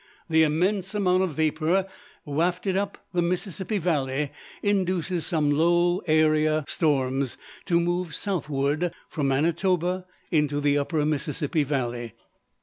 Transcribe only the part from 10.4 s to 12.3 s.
the upper Mississippi valley.